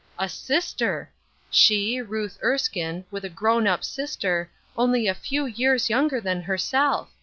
A 0.17 0.27
sister! 0.27 1.11
She, 1.51 2.01
Ruth 2.01 2.39
Erskine, 2.43 3.05
with 3.11 3.23
a 3.23 3.29
grown 3.29 3.67
up 3.67 3.83
sister, 3.83 4.49
only 4.75 5.07
a 5.07 5.13
few 5.13 5.45
years 5.45 5.91
younger 5.91 6.19
than 6.19 6.41
herself 6.41 7.09